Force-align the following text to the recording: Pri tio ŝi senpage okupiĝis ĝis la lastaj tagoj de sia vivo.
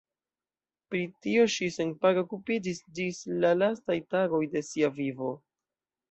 Pri 0.93 1.01
tio 1.25 1.41
ŝi 1.55 1.67
senpage 1.75 2.23
okupiĝis 2.27 2.79
ĝis 2.99 3.19
la 3.43 3.51
lastaj 3.59 3.97
tagoj 4.15 4.41
de 4.55 4.63
sia 4.69 4.91
vivo. 4.97 5.29